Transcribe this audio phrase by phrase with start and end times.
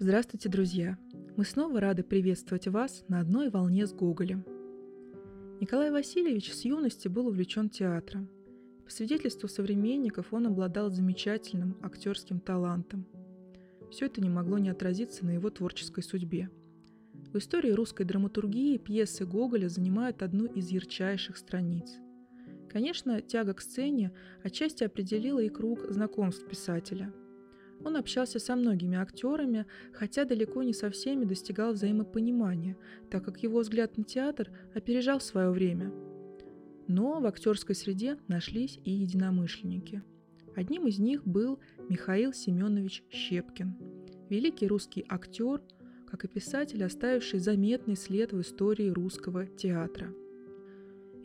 [0.00, 0.96] Здравствуйте, друзья!
[1.36, 4.44] Мы снова рады приветствовать вас на одной волне с Гоголем.
[5.60, 8.30] Николай Васильевич с юности был увлечен театром.
[8.84, 13.08] По свидетельству современников, он обладал замечательным актерским талантом.
[13.90, 16.48] Все это не могло не отразиться на его творческой судьбе.
[17.32, 21.96] В истории русской драматургии пьесы Гоголя занимают одну из ярчайших страниц.
[22.68, 24.12] Конечно, тяга к сцене
[24.44, 27.12] отчасти определила и круг знакомств писателя–
[27.84, 32.76] он общался со многими актерами, хотя далеко не со всеми достигал взаимопонимания,
[33.10, 35.92] так как его взгляд на театр опережал свое время.
[36.86, 40.02] Но в актерской среде нашлись и единомышленники.
[40.56, 43.76] Одним из них был Михаил Семенович Щепкин,
[44.28, 45.62] великий русский актер,
[46.10, 50.12] как и писатель, оставивший заметный след в истории русского театра–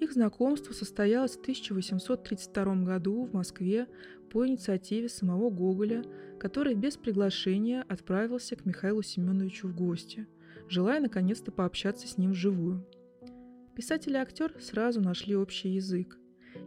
[0.03, 3.88] их знакомство состоялось в 1832 году в Москве
[4.30, 6.03] по инициативе самого Гоголя,
[6.39, 10.28] который без приглашения отправился к Михаилу Семеновичу в гости,
[10.69, 12.86] желая наконец-то пообщаться с ним вживую.
[13.75, 16.17] Писатель и актер сразу нашли общий язык.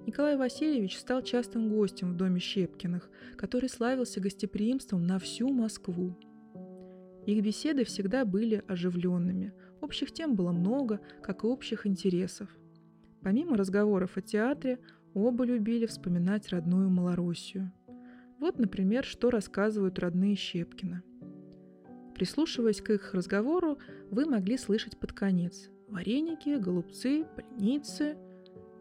[0.07, 6.19] Николай Васильевич стал частым гостем в доме Щепкиных, который славился гостеприимством на всю Москву.
[7.25, 12.49] Их беседы всегда были оживленными, общих тем было много, как и общих интересов–
[13.27, 14.79] Помимо разговоров о театре,
[15.13, 17.73] оба любили вспоминать родную Малороссию.
[18.39, 21.03] Вот, например, что рассказывают родные Щепкина.
[22.15, 23.79] Прислушиваясь к их разговору,
[24.13, 28.17] вы могли слышать под конец вареники, голубцы, больницы,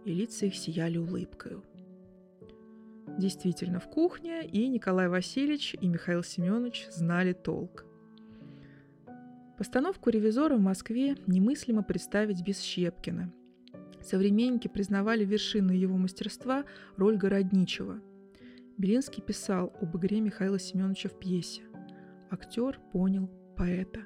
[0.05, 1.57] и лица их сияли улыбкой.
[3.17, 7.83] Действительно, в кухне и Николай Васильевич, и Михаил Семенович знали толк.
[9.57, 13.33] Постановку «Ревизора» в Москве немыслимо представить без Щепкина–
[14.05, 16.63] Современники признавали вершиной его мастерства
[16.95, 18.01] роль городничего.
[18.77, 21.63] Белинский писал об игре Михаила Семеновича в пьесе.
[22.29, 24.01] Актер понял поэта.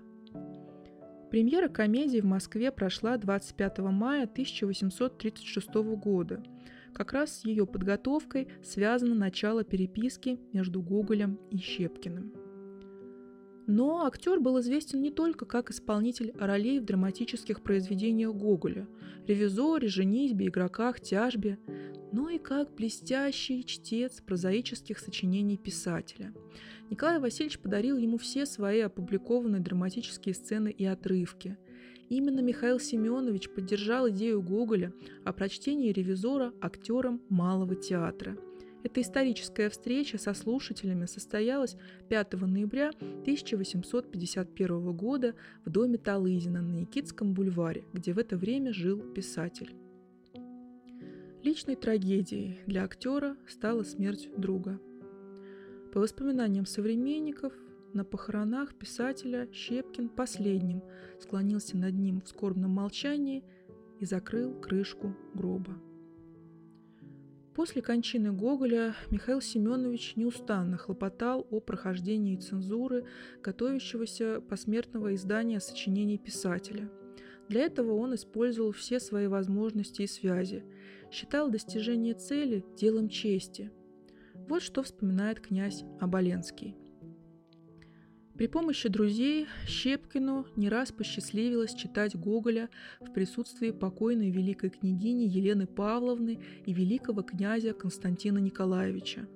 [1.29, 5.67] Премьера комедии в Москве прошла 25 мая 1836
[5.97, 6.41] года.
[6.93, 12.38] Как раз с ее подготовкой связано начало переписки между Гоголем и Щепкиным.
[13.71, 18.87] Но актер был известен не только как исполнитель ролей в драматических произведениях Гоголя–
[19.27, 21.59] ревизоре, женитьбе, игроках, тяжбе,
[22.11, 26.33] но и как блестящий чтец прозаических сочинений писателя.
[26.89, 31.55] Николай Васильевич подарил ему все свои опубликованные драматические сцены и отрывки.
[32.09, 34.93] Именно Михаил Семенович поддержал идею Гоголя
[35.25, 38.35] о прочтении ревизора актером малого театра–
[38.83, 41.75] эта историческая встреча со слушателями состоялась
[42.07, 45.35] 5 ноября 1851 года
[45.65, 49.75] в доме Талызина на Никитском бульваре, где в это время жил писатель.
[51.43, 54.79] Личной трагедией для актера стала смерть друга.
[55.93, 57.53] По воспоминаниям современников,
[57.93, 60.83] на похоронах писателя Щепкин последним
[61.19, 63.43] склонился над ним в скорбном молчании
[63.99, 65.75] и закрыл крышку гроба.
[67.59, 73.03] После кончины Гоголя Михаил Семенович неустанно хлопотал о прохождении цензуры
[73.43, 76.89] готовящегося посмертного издания сочинений писателя.
[77.49, 80.63] Для этого он использовал все свои возможности и связи,
[81.11, 83.73] считал достижение цели делом чести.
[84.47, 86.77] Вот что вспоминает князь Оболенский–
[88.39, 92.69] при помощи друзей Щепкину не раз посчастливилось читать Гоголя
[93.01, 99.27] в присутствии покойной великой княгини Елены Павловны и великого князя Константина Николаевича.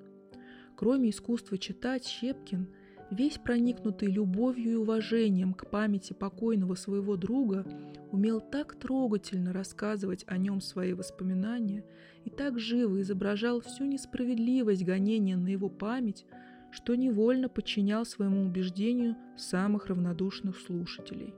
[0.78, 2.70] Кроме искусства читать, Щепкин,
[3.12, 7.66] весь проникнутый любовью и уважением к памяти покойного своего друга,
[8.10, 11.84] умел так трогательно рассказывать о нем свои воспоминания
[12.24, 16.26] и так живо изображал всю несправедливость гонения на его память,
[16.74, 21.36] что невольно подчинял своему убеждению самых равнодушных слушателей.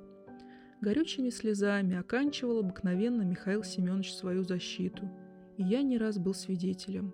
[0.79, 5.11] Горючими слезами оканчивал обыкновенно Михаил Семенович свою защиту,
[5.57, 7.13] и я не раз был свидетелем,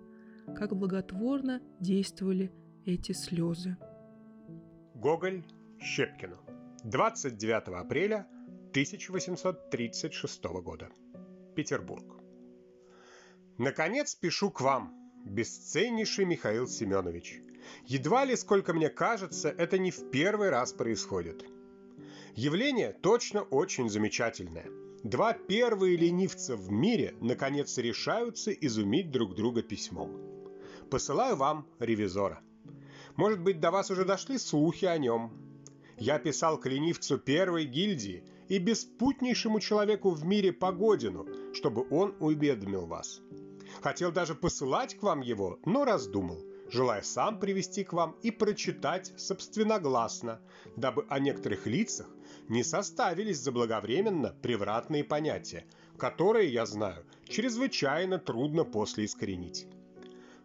[0.56, 2.52] как благотворно действовали
[2.84, 3.76] эти слезы.
[4.94, 5.44] Гоголь
[5.80, 6.36] Щепкину.
[6.84, 8.28] 29 апреля
[8.70, 10.90] 1836 года.
[11.56, 12.20] Петербург.
[13.58, 17.42] Наконец пишу к вам, бесценнейший Михаил Семенович–
[17.86, 21.44] Едва ли, сколько мне кажется, это не в первый раз происходит.
[22.34, 24.66] Явление точно очень замечательное.
[25.02, 30.16] Два первые ленивца в мире наконец решаются изумить друг друга письмом.
[30.90, 32.40] Посылаю вам ревизора.
[33.16, 35.32] Может быть, до вас уже дошли слухи о нем.
[35.98, 42.86] Я писал к ленивцу первой гильдии и беспутнейшему человеку в мире Погодину, чтобы он уведомил
[42.86, 43.20] вас.
[43.82, 46.42] Хотел даже посылать к вам его, но раздумал–
[46.72, 50.40] желая сам привести к вам и прочитать собственногласно,
[50.76, 52.08] дабы о некоторых лицах
[52.48, 55.66] не составились заблаговременно превратные понятия,
[55.98, 59.66] которые, я знаю, чрезвычайно трудно после искоренить.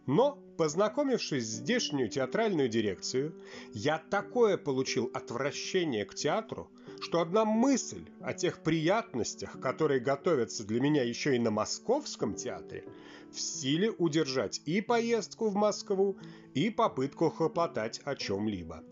[0.06, 3.34] Но, познакомившись с здешнюю театральную дирекцию,
[3.72, 6.70] я такое получил отвращение к театру,
[7.02, 12.84] что одна мысль о тех приятностях, которые готовятся для меня еще и на Московском театре,
[13.32, 16.16] в силе удержать и поездку в Москву,
[16.54, 18.82] и попытку хлопотать о чем-либо.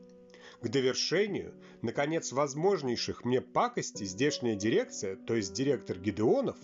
[0.61, 6.56] К довершению, наконец, возможнейших мне пакостей здешняя дирекция, то есть директор Гидеонов,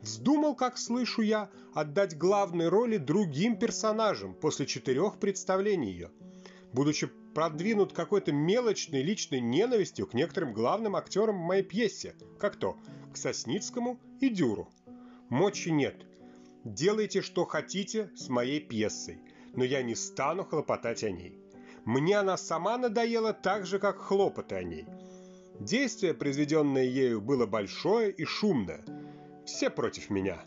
[0.00, 6.10] вздумал, как слышу я, отдать главные роли другим персонажам после четырех представлений ее,
[6.72, 12.76] будучи продвинут какой-то мелочной личной ненавистью к некоторым главным актерам в моей пьесе, как то
[13.12, 14.68] к Сосницкому и Дюру.
[15.28, 16.06] Мочи нет.
[16.64, 19.20] Делайте, что хотите с моей пьесой,
[19.54, 21.38] но я не стану хлопотать о ней.
[21.84, 24.86] Мне она сама надоела так же, как хлопоты о ней.
[25.60, 28.84] Действие, произведенное ею, было большое и шумное.
[29.46, 30.44] Все против меня.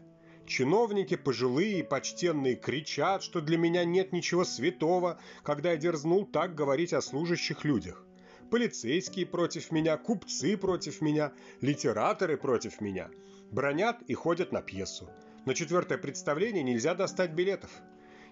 [0.52, 6.56] Чиновники пожилые и почтенные кричат, что для меня нет ничего святого, когда я дерзнул так
[6.56, 8.06] говорить о служащих людях.
[8.50, 11.32] Полицейские против меня, купцы против меня,
[11.62, 13.10] литераторы против меня.
[13.50, 15.10] Бронят и ходят на пьесу.
[15.46, 17.72] На четвертое представление нельзя достать билетов.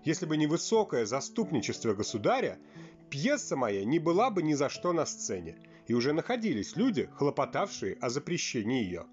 [0.03, 2.59] Если бы не высокое заступничество государя,
[3.09, 5.57] Пьеса моя не была бы ни за что на сцене,
[5.87, 9.05] и уже находились люди, хлопотавшие о запрещении ее.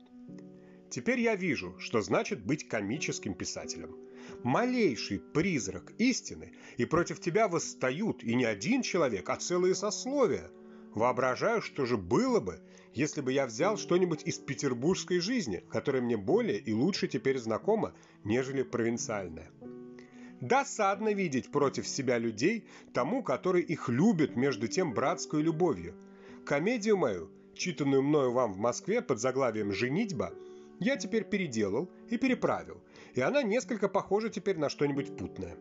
[0.91, 3.97] Теперь я вижу, что значит быть комическим писателем.
[4.43, 10.51] Малейший призрак истины, и против тебя восстают и не один человек, а целые сословия.
[10.95, 12.61] Воображаю, что же было бы,
[12.95, 17.95] если бы я взял что-нибудь из петербургской жизни, которая мне более и лучше теперь знакома,
[18.25, 19.51] нежели провинциальная.
[20.41, 25.95] Досадно видеть против себя людей, тому, который их любит между тем братской любовью.
[26.45, 30.33] Комедию мою, читанную мною вам в Москве под заглавием «Женитьба»,
[30.81, 32.83] я теперь переделал и переправил,
[33.15, 35.57] и она несколько похожа теперь на что-нибудь путное.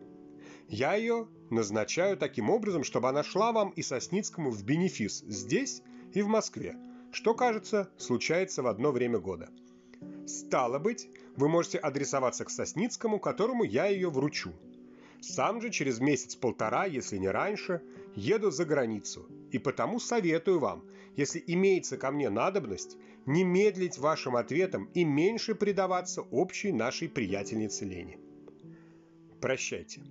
[0.68, 5.82] Я ее назначаю таким образом, чтобы она шла вам и Сосницкому в бенефис здесь
[6.12, 6.76] и в Москве,
[7.12, 9.48] что, кажется, случается в одно время года.
[10.26, 14.52] Стало быть, вы можете адресоваться к Сосницкому, которому я ее вручу.
[15.20, 17.80] Сам же через месяц-полтора, если не раньше,
[18.14, 20.84] еду за границу, и потому советую вам,
[21.16, 27.84] если имеется ко мне надобность, не медлить вашим ответом и меньше предаваться общей нашей приятельнице
[27.84, 28.18] Лене.
[29.40, 30.02] Прощайте.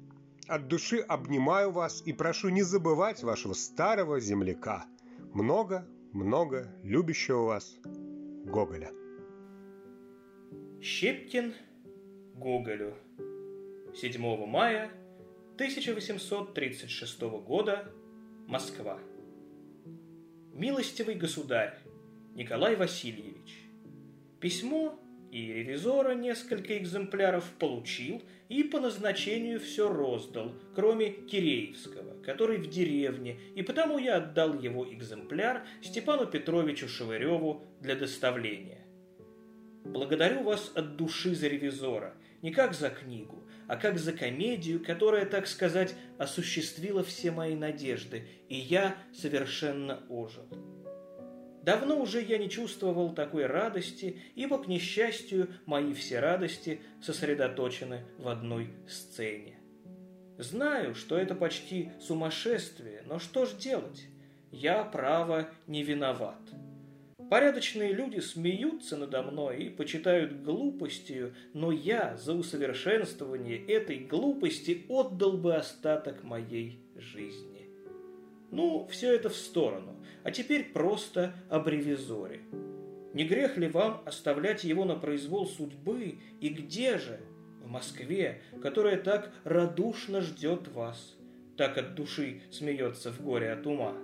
[0.47, 4.85] От души обнимаю вас и прошу не забывать вашего старого земляка.
[5.33, 7.77] Много-много любящего вас
[8.45, 8.91] Гоголя.
[10.81, 11.53] Щепкин
[12.35, 12.95] Гоголю.
[13.95, 14.91] 7 мая
[15.55, 17.91] 1836 года.
[18.47, 18.99] Москва.
[20.55, 21.77] Милостивый государь
[22.33, 23.67] Николай Васильевич.
[24.39, 24.97] Письмо
[25.29, 33.37] и ревизора несколько экземпляров получил и по назначению все роздал, кроме Киреевского, который в деревне,
[33.53, 38.79] и потому я отдал его экземпляр Степану Петровичу Шевыреву для доставления.
[39.83, 42.15] Благодарю вас от души за ревизора,
[42.45, 48.27] не как за книгу, а как за комедию, которая, так сказать, осуществила все мои надежды,
[48.49, 50.45] и я совершенно ожил.
[51.63, 58.27] Давно уже я не чувствовал такой радости, ибо, к несчастью, мои все радости сосредоточены в
[58.27, 59.57] одной сцене.
[60.37, 64.05] Знаю, что это почти сумасшествие, но что ж делать?
[64.51, 66.41] Я, право, не виноват.
[67.29, 75.33] Порядочные люди смеются надо мной и почитают глупостью, но я за усовершенствование этой глупости отдал
[75.33, 77.67] бы остаток моей жизни.
[78.51, 82.41] Ну, все это в сторону, а теперь просто об ревизоре.
[83.13, 87.19] Не грех ли вам оставлять его на произвол судьбы, и где же?
[87.63, 91.15] В Москве, которая так радушно ждет вас,
[91.57, 93.95] так от души смеется в горе от ума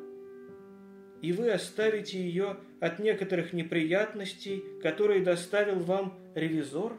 [1.22, 6.94] и вы оставите ее от некоторых неприятностей, которые доставил вам ревизор?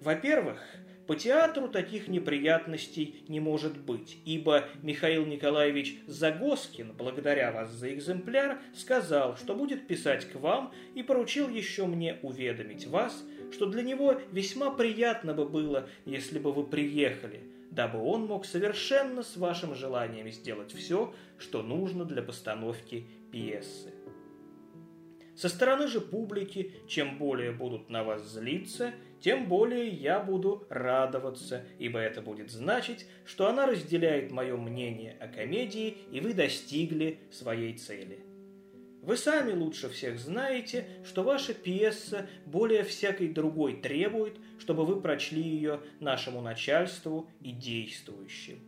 [0.00, 0.60] Во-первых,
[1.06, 8.58] по театру таких неприятностей не может быть, ибо Михаил Николаевич Загоскин, благодаря вас за экземпляр,
[8.74, 14.20] сказал, что будет писать к вам и поручил еще мне уведомить вас, что для него
[14.32, 20.28] весьма приятно бы было, если бы вы приехали, дабы он мог совершенно с вашим желанием
[20.32, 23.92] сделать все, что нужно для постановки пьесы.
[25.36, 31.62] Со стороны же публики, чем более будут на вас злиться, тем более я буду радоваться,
[31.78, 37.74] ибо это будет значить, что она разделяет мое мнение о комедии, и вы достигли своей
[37.74, 38.20] цели.
[39.02, 45.42] Вы сами лучше всех знаете, что ваша пьеса более всякой другой требует, чтобы вы прочли
[45.42, 48.58] ее нашему начальству и действующим.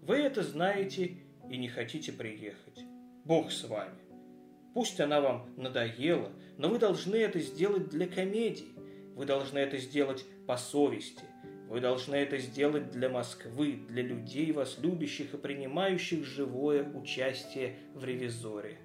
[0.00, 1.16] Вы это знаете
[1.50, 2.95] и не хотите приехать.
[3.26, 3.98] Бог с вами.
[4.72, 8.72] Пусть она вам надоела, но вы должны это сделать для комедии.
[9.16, 11.24] Вы должны это сделать по совести.
[11.68, 18.04] Вы должны это сделать для Москвы, для людей, вас любящих и принимающих живое участие в
[18.04, 18.78] ревизоре.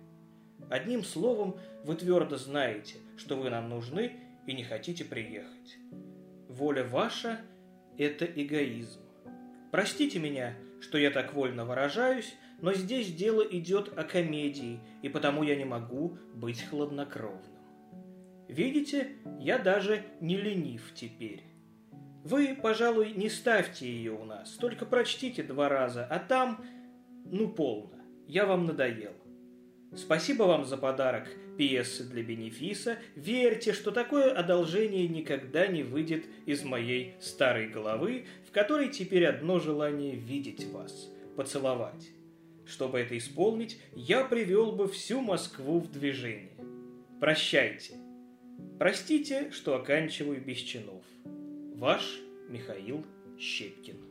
[0.72, 4.14] Одним словом, вы твердо знаете, что вы нам нужны
[4.48, 5.78] и не хотите приехать.
[6.48, 7.42] Воля ваша–
[8.00, 9.02] это эгоизм.
[9.72, 15.44] Простите меня, что я так вольно выражаюсь, но здесь дело идет о комедии, и потому
[15.44, 17.42] я не могу быть хладнокровным.
[18.48, 21.44] Видите, я даже не ленив теперь.
[22.24, 26.64] Вы, пожалуй, не ставьте ее у нас, только прочтите два раза, а там,
[27.26, 29.14] ну полно, я вам надоел.
[29.96, 31.28] Спасибо вам за подарок
[31.58, 32.98] пьесы для бенефиса.
[33.16, 39.60] Верьте, что такое одолжение никогда не выйдет из моей старой головы, в которой теперь одно
[39.60, 42.12] желание видеть вас, поцеловать.
[42.66, 46.58] Чтобы это исполнить, я привел бы всю Москву в движение.
[47.20, 47.96] Прощайте.
[48.80, 51.04] Простите, что оканчиваю без чинов.
[51.76, 53.06] Ваш Михаил
[53.38, 54.11] Щепкин.